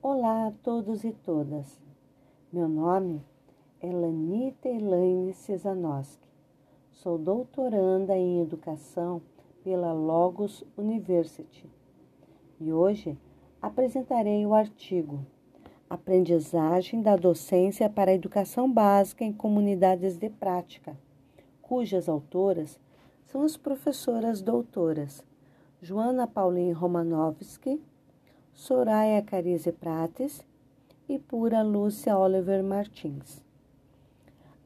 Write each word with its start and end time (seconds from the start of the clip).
Olá 0.00 0.46
a 0.46 0.52
todos 0.62 1.02
e 1.02 1.10
todas. 1.10 1.76
Meu 2.52 2.68
nome 2.68 3.20
é 3.80 3.90
Lanita 3.90 4.68
Elaine 4.68 5.34
Cesanoski. 5.34 6.28
Sou 6.92 7.18
doutoranda 7.18 8.16
em 8.16 8.40
Educação 8.40 9.20
pela 9.64 9.92
Logos 9.92 10.62
University 10.76 11.68
e 12.60 12.72
hoje 12.72 13.18
apresentarei 13.60 14.46
o 14.46 14.54
artigo 14.54 15.26
Aprendizagem 15.90 17.02
da 17.02 17.16
Docência 17.16 17.90
para 17.90 18.12
a 18.12 18.14
Educação 18.14 18.72
Básica 18.72 19.24
em 19.24 19.32
Comunidades 19.32 20.16
de 20.16 20.30
Prática, 20.30 20.96
cujas 21.60 22.08
autoras 22.08 22.78
são 23.26 23.42
as 23.42 23.56
professoras 23.56 24.40
doutoras 24.40 25.24
Joana 25.82 26.28
Pauline 26.28 26.70
Romanovski 26.70 27.82
Soraya 28.58 29.22
Carize 29.22 29.70
Prates 29.70 30.44
e 31.08 31.16
Pura 31.16 31.62
Lúcia 31.62 32.18
Oliver 32.18 32.60
Martins. 32.60 33.40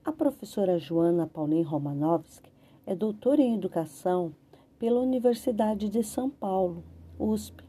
A 0.03 0.11
professora 0.11 0.79
Joana 0.79 1.27
Pauline 1.27 1.63
Romanovski 1.63 2.51
é 2.87 2.95
doutora 2.95 3.43
em 3.43 3.55
Educação 3.55 4.35
pela 4.79 4.99
Universidade 4.99 5.91
de 5.91 6.03
São 6.03 6.31
Paulo, 6.31 6.83
USP. 7.19 7.63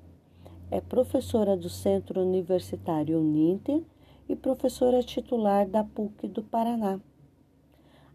É 0.72 0.80
professora 0.80 1.58
do 1.58 1.70
Centro 1.70 2.22
Universitário 2.22 3.20
Uninter 3.20 3.84
e 4.30 4.34
professora 4.34 5.04
titular 5.04 5.68
da 5.68 5.84
PUC 5.84 6.30
do 6.30 6.42
Paraná. 6.42 7.02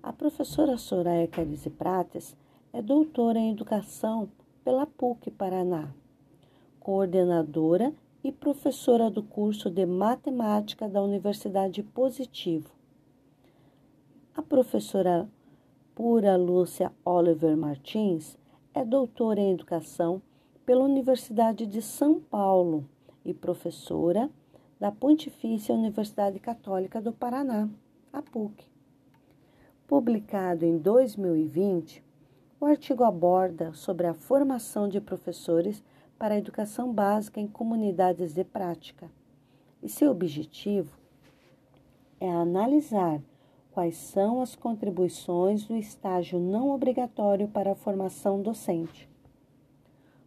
A 0.02 0.15
professora 0.15 0.79
Soraya 0.79 1.29
Carize 1.29 1.69
Prates 1.69 2.35
é 2.73 2.80
doutora 2.80 3.38
em 3.38 3.51
Educação 3.51 4.30
pela 4.65 4.87
PUC 4.87 5.30
Paraná 5.30 5.93
coordenadora 6.88 7.92
e 8.24 8.33
professora 8.33 9.10
do 9.10 9.23
curso 9.23 9.69
de 9.69 9.84
Matemática 9.84 10.88
da 10.88 11.02
Universidade 11.02 11.82
Positivo. 11.82 12.71
A 14.35 14.40
professora 14.40 15.29
Pura 15.95 16.35
Lúcia 16.38 16.90
Oliver 17.04 17.54
Martins 17.59 18.38
é 18.73 18.87
doutora 18.87 19.38
em 19.38 19.52
Educação 19.52 20.23
pela 20.65 20.82
Universidade 20.82 21.66
de 21.66 21.82
São 21.82 22.18
Paulo 22.18 22.88
e 23.23 23.35
professora 23.35 24.30
da 24.80 24.91
Pontifícia 24.91 25.74
Universidade 25.74 26.41
Católica 26.41 27.02
do 27.02 27.13
Paraná, 27.13 27.68
a 28.10 28.23
PUC. 28.23 28.65
Publicado 29.87 30.65
em 30.65 30.79
2020, 30.79 32.02
o 32.59 32.65
artigo 32.65 33.04
aborda 33.04 33.74
sobre 33.74 34.07
a 34.07 34.15
formação 34.15 34.88
de 34.88 35.02
professores 35.02 35.85
para 36.19 36.35
a 36.35 36.38
educação 36.38 36.93
básica 36.93 37.41
em 37.41 37.47
comunidades 37.47 38.35
de 38.35 38.45
prática. 38.45 39.11
E 39.83 39.88
seu 39.88 40.11
objetivo 40.11 40.99
é 42.21 42.29
analisar 42.29 43.23
quais 43.71 43.97
são 43.97 44.43
as 44.43 44.57
contribuições 44.57 45.65
do 45.65 45.77
estágio 45.77 46.41
não 46.41 46.71
obrigatório 46.71 47.47
para 47.47 47.73
a 47.73 47.77
formação 47.77 48.43
docente. 48.43 49.09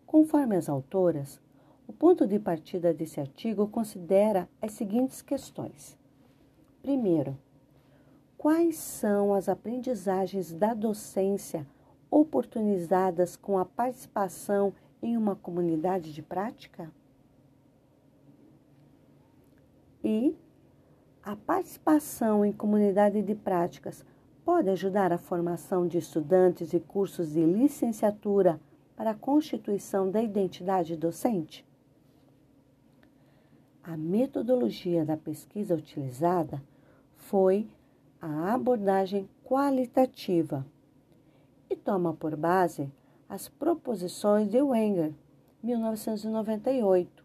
Conforme 0.06 0.56
as 0.56 0.70
autoras, 0.70 1.42
o 1.88 1.92
ponto 1.92 2.26
de 2.26 2.39
partida 2.39 2.94
desse 2.94 3.20
artigo 3.20 3.67
considera 3.67 4.48
as 4.61 4.72
seguintes 4.72 5.22
questões. 5.22 5.98
Primeiro, 6.81 7.38
quais 8.38 8.78
são 8.78 9.33
as 9.33 9.50
aprendizagens 9.50 10.53
da 10.53 10.73
docência 10.73 11.67
oportunizadas 12.09 13.36
com 13.36 13.58
a 13.58 13.66
participação 13.66 14.73
em 15.02 15.17
uma 15.17 15.35
comunidade 15.35 16.13
de 16.13 16.21
prática? 16.21 16.91
E 20.03 20.35
a 21.23 21.35
participação 21.35 22.43
em 22.45 22.52
comunidade 22.52 23.21
de 23.21 23.35
práticas 23.35 24.05
pode 24.43 24.70
ajudar 24.70 25.11
a 25.14 25.17
formação 25.17 25.87
de 25.87 25.98
estudantes 25.98 26.73
e 26.73 26.80
cursos 26.80 27.33
de 27.33 27.45
licenciatura 27.45 28.59
para 28.95 29.11
a 29.11 29.15
constituição 29.15 30.09
da 30.09 30.21
identidade 30.21 30.95
docente? 30.95 31.65
A 33.83 33.97
metodologia 33.97 35.03
da 35.03 35.17
pesquisa 35.17 35.76
utilizada 35.76 36.61
foi 37.15 37.67
a 38.21 38.53
abordagem 38.53 39.27
qualitativa 39.43 40.65
e 41.70 41.76
toma 41.76 42.14
por 42.14 42.36
base 42.36 42.92
as 43.31 43.47
proposições 43.47 44.49
de 44.49 44.61
Wenger, 44.61 45.14
1998, 45.64 47.23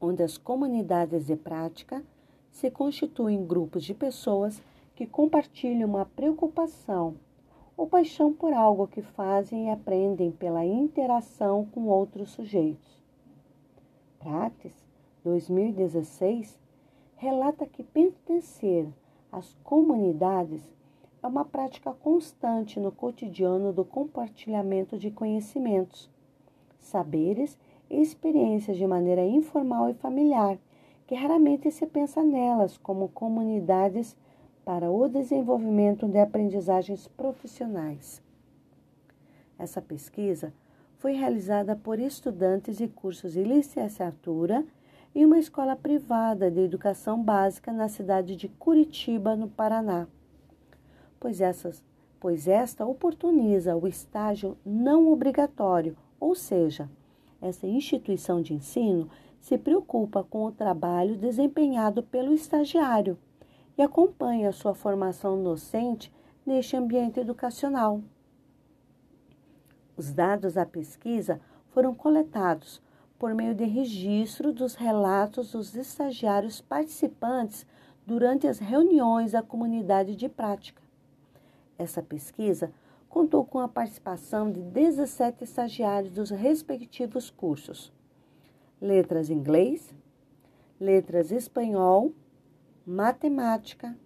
onde 0.00 0.22
as 0.22 0.38
comunidades 0.38 1.26
de 1.26 1.34
prática 1.34 2.04
se 2.52 2.70
constituem 2.70 3.44
grupos 3.44 3.82
de 3.82 3.92
pessoas 3.92 4.62
que 4.94 5.08
compartilham 5.08 5.88
uma 5.88 6.06
preocupação 6.06 7.16
ou 7.76 7.88
paixão 7.88 8.32
por 8.32 8.52
algo 8.52 8.86
que 8.86 9.02
fazem 9.02 9.66
e 9.66 9.70
aprendem 9.70 10.30
pela 10.30 10.64
interação 10.64 11.66
com 11.72 11.88
outros 11.88 12.30
sujeitos. 12.30 13.02
Prates, 14.20 14.72
2016, 15.24 16.56
relata 17.16 17.66
que 17.66 17.82
pertencer 17.82 18.86
às 19.32 19.52
comunidades 19.64 20.62
é 21.24 21.26
uma 21.26 21.42
prática 21.42 21.90
constante 21.90 22.78
no 22.78 22.92
cotidiano 22.92 23.72
do 23.72 23.82
compartilhamento 23.82 24.98
de 24.98 25.10
conhecimentos, 25.10 26.10
saberes 26.78 27.56
e 27.88 27.98
experiências 27.98 28.76
de 28.76 28.86
maneira 28.86 29.24
informal 29.24 29.88
e 29.88 29.94
familiar, 29.94 30.58
que 31.06 31.14
raramente 31.14 31.70
se 31.70 31.86
pensa 31.86 32.22
nelas 32.22 32.76
como 32.76 33.08
comunidades 33.08 34.14
para 34.66 34.90
o 34.90 35.08
desenvolvimento 35.08 36.06
de 36.06 36.18
aprendizagens 36.18 37.08
profissionais. 37.08 38.22
Essa 39.58 39.80
pesquisa 39.80 40.52
foi 40.98 41.12
realizada 41.12 41.74
por 41.74 41.98
estudantes 41.98 42.76
de 42.76 42.86
cursos 42.86 43.32
de 43.32 43.42
licenciatura 43.42 44.62
em 45.14 45.24
uma 45.24 45.38
escola 45.38 45.74
privada 45.74 46.50
de 46.50 46.60
educação 46.60 47.22
básica 47.22 47.72
na 47.72 47.88
cidade 47.88 48.36
de 48.36 48.46
Curitiba, 48.46 49.34
no 49.34 49.48
Paraná 49.48 50.06
pois, 51.24 51.40
essas, 51.40 51.82
pois 52.20 52.46
esta 52.46 52.84
oportuniza 52.84 53.74
o 53.74 53.88
estágio 53.88 54.58
não 54.62 55.10
obrigatório, 55.10 55.96
ou 56.20 56.34
seja, 56.34 56.86
essa 57.40 57.66
instituição 57.66 58.42
de 58.42 58.52
ensino 58.52 59.08
se 59.40 59.56
preocupa 59.56 60.22
com 60.22 60.44
o 60.44 60.52
trabalho 60.52 61.16
desempenhado 61.16 62.02
pelo 62.02 62.34
estagiário 62.34 63.16
e 63.78 63.80
acompanha 63.80 64.52
sua 64.52 64.74
formação 64.74 65.42
docente 65.42 66.12
neste 66.44 66.76
ambiente 66.76 67.18
educacional. 67.18 68.02
Os 69.96 70.12
dados 70.12 70.52
da 70.52 70.66
pesquisa 70.66 71.40
foram 71.70 71.94
coletados 71.94 72.82
por 73.18 73.34
meio 73.34 73.54
de 73.54 73.64
registro 73.64 74.52
dos 74.52 74.74
relatos 74.74 75.52
dos 75.52 75.74
estagiários 75.74 76.60
participantes 76.60 77.66
durante 78.06 78.46
as 78.46 78.58
reuniões 78.58 79.32
da 79.32 79.40
comunidade 79.40 80.14
de 80.14 80.28
prática. 80.28 80.83
Essa 81.78 82.02
pesquisa 82.02 82.72
contou 83.08 83.44
com 83.44 83.58
a 83.58 83.68
participação 83.68 84.50
de 84.50 84.60
17 84.60 85.44
estagiários 85.44 86.12
dos 86.12 86.30
respectivos 86.30 87.30
cursos: 87.30 87.92
Letras 88.80 89.28
Inglês, 89.30 89.94
Letras 90.80 91.32
Espanhol, 91.32 92.12
Matemática, 92.86 93.96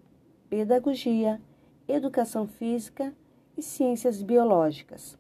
Pedagogia, 0.49 1.41
Educação 1.87 2.47
Física 2.47 3.15
e 3.57 3.63
Ciências 3.63 4.23
Biológicas. 4.23 5.19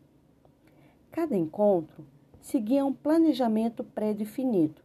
Cada 1.10 1.36
encontro 1.36 2.06
seguia 2.40 2.84
um 2.84 2.94
planejamento 2.94 3.82
pré-definido, 3.82 4.80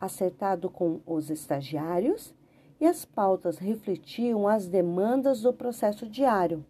acertado 0.00 0.70
com 0.70 1.00
os 1.06 1.30
estagiários, 1.30 2.34
e 2.80 2.86
as 2.86 3.04
pautas 3.04 3.58
refletiam 3.58 4.46
as 4.46 4.66
demandas 4.66 5.40
do 5.40 5.52
processo 5.52 6.06
diário 6.08 6.64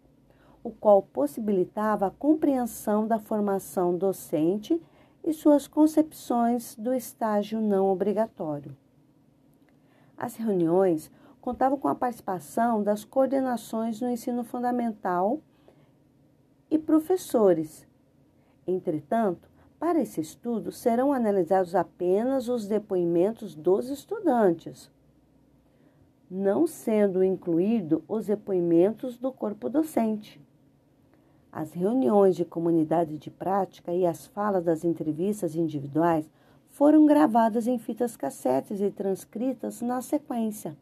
o 0.63 0.71
qual 0.71 1.01
possibilitava 1.01 2.07
a 2.07 2.11
compreensão 2.11 3.07
da 3.07 3.19
formação 3.19 3.97
docente 3.97 4.81
e 5.23 5.33
suas 5.33 5.67
concepções 5.67 6.75
do 6.75 6.93
estágio 6.93 7.59
não 7.59 7.87
obrigatório. 7.87 8.75
As 10.17 10.35
reuniões 10.35 11.11
contavam 11.41 11.77
com 11.77 11.87
a 11.87 11.95
participação 11.95 12.81
das 12.81 13.05
coordenações 13.05 14.01
no 14.01 14.09
ensino 14.09 14.43
fundamental 14.43 15.39
e 16.69 16.77
professores. 16.77 17.87
Entretanto, 18.65 19.49
para 19.79 20.01
esse 20.01 20.19
estudo 20.19 20.71
serão 20.71 21.13
analisados 21.13 21.75
apenas 21.75 22.49
os 22.49 22.67
depoimentos 22.67 23.55
dos 23.55 23.89
estudantes, 23.89 24.91
não 26.29 26.67
sendo 26.67 27.23
incluído 27.23 28.03
os 28.07 28.27
depoimentos 28.27 29.17
do 29.17 29.31
corpo 29.31 29.69
docente. 29.69 30.41
As 31.51 31.73
reuniões 31.73 32.35
de 32.35 32.43
comunidade 32.43 33.17
de 33.17 33.31
prática 33.31 33.93
e 33.93 34.05
as 34.05 34.27
falas 34.27 34.63
das 34.65 34.83
entrevistas 34.83 35.55
individuais 35.55 36.29
foram 36.69 37.05
gravadas 37.05 37.65
em 37.65 37.79
fitas 37.79 38.17
cassetes 38.17 38.81
e 38.81 38.91
transcritas 38.91 39.81
na 39.81 40.01
sequência. 40.01 40.77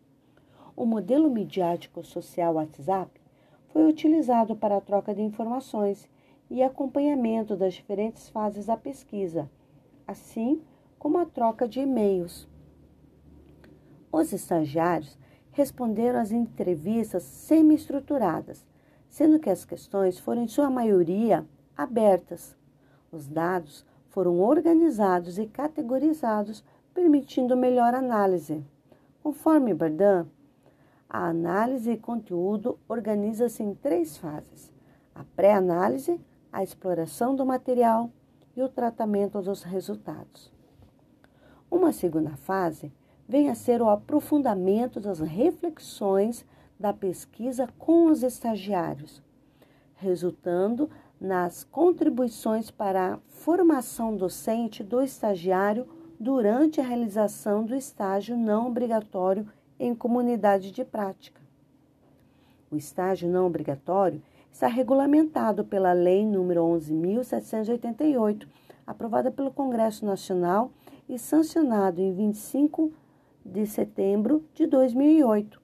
O 0.75 0.85
modelo 0.85 1.29
midiático 1.29 2.03
social 2.03 2.55
WhatsApp 2.55 3.21
foi 3.67 3.87
utilizado 3.87 4.55
para 4.55 4.77
a 4.77 4.81
troca 4.81 5.13
de 5.13 5.21
informações 5.21 6.09
e 6.49 6.61
acompanhamento 6.61 7.55
das 7.55 7.73
diferentes 7.73 8.27
fases 8.29 8.65
da 8.65 8.75
pesquisa, 8.75 9.49
assim 10.07 10.61
como 10.99 11.17
a 11.17 11.25
troca 11.25 11.67
de 11.67 11.79
e-mails. 11.79 12.47
Os 14.11 14.33
estagiários 14.33 15.17
responderam 15.55 16.19
às 16.19 16.31
entrevistas 16.31 17.23
semi-estruturadas, 17.23 18.65
sendo 19.07 19.39
que 19.39 19.49
as 19.49 19.63
questões 19.63 20.19
foram, 20.19 20.43
em 20.43 20.47
sua 20.49 20.69
maioria, 20.69 21.45
abertas. 21.77 22.57
Os 23.09 23.25
dados 23.25 23.85
foram 24.09 24.41
organizados 24.41 25.39
e 25.39 25.47
categorizados, 25.47 26.61
permitindo 26.93 27.55
melhor 27.55 27.93
análise. 27.93 28.65
Conforme 29.23 29.73
Bardan, 29.73 30.27
a 31.09 31.29
análise 31.29 31.89
e 31.89 31.97
conteúdo 31.97 32.77
organiza-se 32.89 33.63
em 33.63 33.73
três 33.73 34.17
fases: 34.17 34.73
a 35.13 35.23
pré-análise, 35.23 36.19
a 36.51 36.63
exploração 36.63 37.33
do 37.33 37.45
material 37.45 38.11
e 38.57 38.61
o 38.61 38.67
tratamento 38.67 39.41
dos 39.41 39.63
resultados. 39.63 40.51
Uma 41.71 41.93
segunda 41.93 42.35
fase 42.35 42.91
vem 43.27 43.49
a 43.49 43.55
ser 43.55 43.81
o 43.81 43.89
aprofundamento 43.89 44.99
das 44.99 45.19
reflexões 45.19 46.45
da 46.79 46.93
pesquisa 46.93 47.67
com 47.77 48.05
os 48.07 48.23
estagiários, 48.23 49.21
resultando 49.95 50.89
nas 51.19 51.63
contribuições 51.63 52.69
para 52.69 53.13
a 53.13 53.17
formação 53.27 54.15
docente 54.15 54.83
do 54.83 55.01
estagiário 55.01 55.87
durante 56.19 56.79
a 56.79 56.83
realização 56.83 57.65
do 57.65 57.75
estágio 57.75 58.37
não 58.37 58.67
obrigatório 58.67 59.47
em 59.79 59.95
comunidade 59.95 60.71
de 60.71 60.83
prática. 60.83 61.41
O 62.69 62.75
estágio 62.75 63.29
não 63.29 63.47
obrigatório 63.47 64.21
está 64.51 64.67
regulamentado 64.67 65.65
pela 65.65 65.93
Lei 65.93 66.23
nº 66.23 66.55
11.788, 66.55 68.47
aprovada 68.85 69.31
pelo 69.31 69.51
Congresso 69.51 70.05
Nacional 70.05 70.71
e 71.07 71.19
sancionado 71.19 72.01
em 72.01 72.13
25 72.13 72.91
de 73.45 73.67
setembro 73.67 74.43
de 74.55 74.65
2008. 74.65 75.61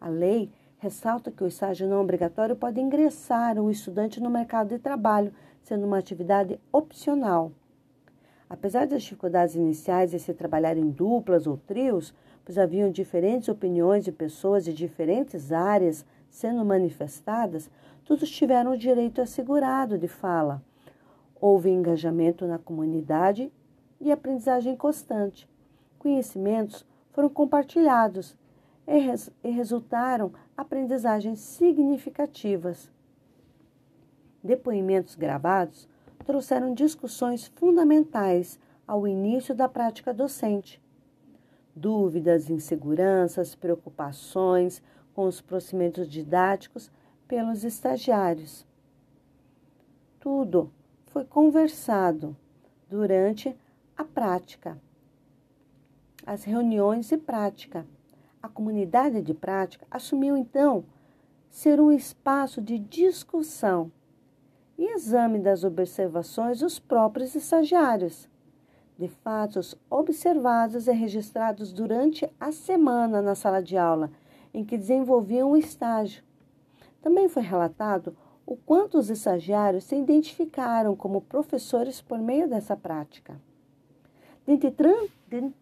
A 0.00 0.08
lei 0.08 0.50
ressalta 0.78 1.30
que 1.30 1.44
o 1.44 1.46
estágio 1.46 1.86
não 1.86 2.00
obrigatório 2.00 2.56
pode 2.56 2.80
ingressar 2.80 3.58
o 3.58 3.70
estudante 3.70 4.20
no 4.20 4.28
mercado 4.28 4.68
de 4.68 4.78
trabalho, 4.78 5.32
sendo 5.62 5.86
uma 5.86 5.98
atividade 5.98 6.58
opcional. 6.72 7.52
Apesar 8.48 8.86
das 8.86 9.02
dificuldades 9.02 9.54
iniciais 9.54 10.10
de 10.10 10.18
se 10.18 10.34
trabalhar 10.34 10.76
em 10.76 10.90
duplas 10.90 11.46
ou 11.46 11.56
trios, 11.56 12.12
pois 12.44 12.58
haviam 12.58 12.90
diferentes 12.90 13.48
opiniões 13.48 14.04
de 14.04 14.10
pessoas 14.10 14.64
de 14.64 14.72
diferentes 14.72 15.52
áreas 15.52 16.04
sendo 16.28 16.64
manifestadas, 16.64 17.70
todos 18.04 18.28
tiveram 18.28 18.72
o 18.72 18.78
direito 18.78 19.20
assegurado 19.20 19.96
de 19.96 20.08
fala. 20.08 20.60
Houve 21.40 21.70
engajamento 21.70 22.46
na 22.46 22.58
comunidade 22.58 23.52
e 24.00 24.10
aprendizagem 24.10 24.76
constante. 24.76 25.48
Conhecimentos 25.98 26.84
foram 27.12 27.28
compartilhados 27.28 28.36
e, 28.86 28.98
res, 28.98 29.30
e 29.42 29.50
resultaram 29.50 30.32
aprendizagens 30.56 31.38
significativas. 31.40 32.90
Depoimentos 34.42 35.14
gravados 35.14 35.88
trouxeram 36.24 36.74
discussões 36.74 37.46
fundamentais 37.46 38.58
ao 38.86 39.06
início 39.06 39.54
da 39.54 39.68
prática 39.68 40.12
docente. 40.12 40.82
Dúvidas, 41.74 42.50
inseguranças, 42.50 43.54
preocupações 43.54 44.82
com 45.14 45.26
os 45.26 45.40
procedimentos 45.40 46.08
didáticos 46.08 46.90
pelos 47.28 47.64
estagiários. 47.64 48.66
Tudo 50.18 50.72
foi 51.06 51.24
conversado 51.24 52.36
durante 52.88 53.56
a 53.96 54.04
prática 54.04 54.78
as 56.30 56.44
reuniões 56.44 57.08
de 57.08 57.16
prática. 57.16 57.84
A 58.40 58.48
comunidade 58.48 59.20
de 59.20 59.34
prática 59.34 59.84
assumiu 59.90 60.36
então 60.36 60.84
ser 61.48 61.80
um 61.80 61.90
espaço 61.90 62.62
de 62.62 62.78
discussão 62.78 63.90
e 64.78 64.94
exame 64.94 65.40
das 65.40 65.64
observações 65.64 66.60
dos 66.60 66.78
próprios 66.78 67.34
estagiários, 67.34 68.28
de 68.96 69.08
fatos 69.08 69.74
observados 69.90 70.86
e 70.86 70.92
registrados 70.92 71.72
durante 71.72 72.32
a 72.38 72.52
semana 72.52 73.20
na 73.20 73.34
sala 73.34 73.60
de 73.60 73.76
aula 73.76 74.08
em 74.54 74.64
que 74.64 74.78
desenvolviam 74.78 75.50
o 75.50 75.56
estágio. 75.56 76.22
Também 77.02 77.28
foi 77.28 77.42
relatado 77.42 78.16
o 78.46 78.54
quanto 78.54 78.98
os 78.98 79.10
estagiários 79.10 79.82
se 79.82 79.96
identificaram 79.96 80.94
como 80.94 81.22
professores 81.22 82.00
por 82.00 82.20
meio 82.20 82.48
dessa 82.48 82.76
prática. 82.76 83.49
Dentre, 84.46 85.10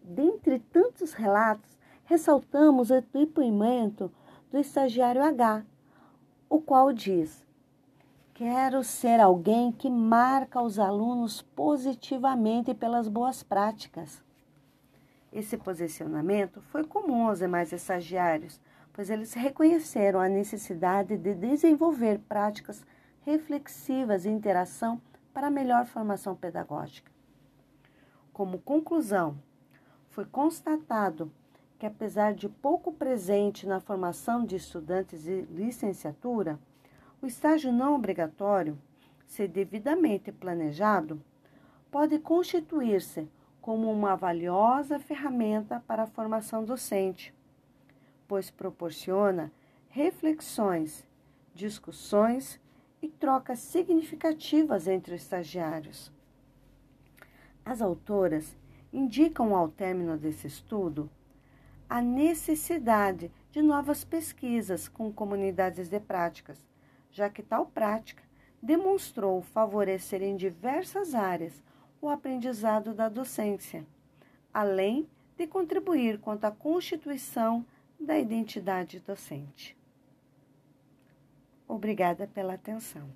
dentre 0.03 0.59
tantos 0.71 1.13
relatos, 1.13 1.77
ressaltamos 2.05 2.89
o 2.89 3.01
depoimento 3.13 4.11
do 4.51 4.57
estagiário 4.57 5.21
H, 5.21 5.63
o 6.49 6.59
qual 6.59 6.91
diz: 6.91 7.45
Quero 8.33 8.83
ser 8.83 9.19
alguém 9.19 9.71
que 9.71 9.89
marca 9.89 10.61
os 10.61 10.79
alunos 10.79 11.41
positivamente 11.41 12.73
pelas 12.73 13.07
boas 13.07 13.43
práticas. 13.43 14.23
Esse 15.31 15.57
posicionamento 15.57 16.61
foi 16.71 16.83
comum 16.83 17.27
aos 17.27 17.39
demais 17.39 17.71
estagiários, 17.71 18.59
pois 18.91 19.09
eles 19.09 19.33
reconheceram 19.33 20.19
a 20.19 20.27
necessidade 20.27 21.15
de 21.17 21.35
desenvolver 21.35 22.19
práticas 22.27 22.83
reflexivas 23.21 24.25
e 24.25 24.29
interação 24.29 24.99
para 25.33 25.51
melhor 25.51 25.85
formação 25.85 26.35
pedagógica. 26.35 27.18
Como 28.39 28.57
conclusão, 28.57 29.37
foi 30.11 30.23
constatado 30.23 31.29
que, 31.77 31.85
apesar 31.85 32.33
de 32.33 32.47
pouco 32.47 32.89
presente 32.89 33.67
na 33.67 33.81
formação 33.81 34.45
de 34.45 34.55
estudantes 34.55 35.23
de 35.23 35.41
licenciatura, 35.41 36.57
o 37.21 37.25
estágio 37.25 37.69
não 37.69 37.95
obrigatório, 37.95 38.79
se 39.27 39.45
devidamente 39.45 40.31
planejado, 40.31 41.21
pode 41.91 42.17
constituir-se 42.17 43.27
como 43.59 43.91
uma 43.91 44.15
valiosa 44.15 44.99
ferramenta 44.99 45.83
para 45.85 46.03
a 46.03 46.07
formação 46.07 46.63
docente, 46.63 47.33
pois 48.25 48.49
proporciona 48.49 49.51
reflexões, 49.89 51.05
discussões 51.53 52.57
e 53.01 53.09
trocas 53.09 53.59
significativas 53.59 54.87
entre 54.87 55.13
os 55.13 55.23
estagiários. 55.23 56.09
As 57.69 57.83
autoras 57.83 58.57
indicam 58.91 59.55
ao 59.55 59.69
término 59.69 60.17
desse 60.17 60.47
estudo 60.47 61.07
a 61.87 62.01
necessidade 62.01 63.31
de 63.51 63.61
novas 63.61 64.03
pesquisas 64.03 64.87
com 64.87 65.13
comunidades 65.13 65.87
de 65.87 65.99
práticas, 65.99 66.57
já 67.11 67.29
que 67.29 67.43
tal 67.43 67.67
prática 67.67 68.23
demonstrou 68.59 69.43
favorecer 69.43 70.23
em 70.23 70.35
diversas 70.35 71.13
áreas 71.13 71.61
o 72.01 72.09
aprendizado 72.09 72.91
da 72.91 73.07
docência, 73.07 73.85
além 74.51 75.07
de 75.37 75.45
contribuir 75.45 76.17
quanto 76.17 76.45
à 76.45 76.51
constituição 76.51 77.63
da 77.99 78.17
identidade 78.17 78.99
docente. 78.99 79.77
Obrigada 81.67 82.25
pela 82.25 82.55
atenção. 82.55 83.07